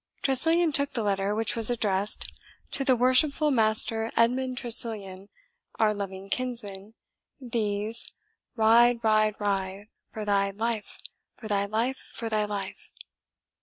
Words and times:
Tressilian 0.23 0.71
took 0.71 0.93
the 0.93 1.03
letter, 1.03 1.35
which 1.35 1.55
was 1.55 1.69
addressed 1.69 2.33
"To 2.71 2.83
the 2.83 2.95
worshipful 2.95 3.51
Master 3.51 4.09
Edmund 4.17 4.57
Tressilian, 4.57 5.29
our 5.77 5.93
loving 5.93 6.27
kinsman 6.27 6.95
These 7.39 8.11
ride, 8.55 9.03
ride, 9.03 9.35
ride 9.37 9.89
for 10.09 10.25
thy 10.25 10.49
life, 10.49 10.97
for 11.35 11.47
thy 11.47 11.65
life, 11.65 11.97
for 12.15 12.29
thy 12.29 12.45
life." 12.45 12.91